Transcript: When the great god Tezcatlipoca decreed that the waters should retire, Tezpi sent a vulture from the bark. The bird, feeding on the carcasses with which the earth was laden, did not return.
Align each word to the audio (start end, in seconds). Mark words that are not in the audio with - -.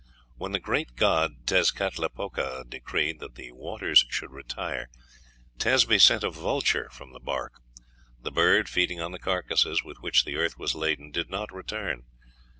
When 0.35 0.51
the 0.51 0.59
great 0.59 0.95
god 0.95 1.45
Tezcatlipoca 1.45 2.65
decreed 2.67 3.19
that 3.19 3.35
the 3.35 3.51
waters 3.51 4.03
should 4.09 4.31
retire, 4.31 4.89
Tezpi 5.59 6.01
sent 6.01 6.23
a 6.23 6.31
vulture 6.31 6.89
from 6.89 7.13
the 7.13 7.19
bark. 7.19 7.61
The 8.19 8.31
bird, 8.31 8.67
feeding 8.67 8.99
on 8.99 9.11
the 9.11 9.19
carcasses 9.19 9.83
with 9.83 9.97
which 9.97 10.25
the 10.25 10.37
earth 10.37 10.57
was 10.57 10.73
laden, 10.73 11.11
did 11.11 11.29
not 11.29 11.53
return. 11.53 12.05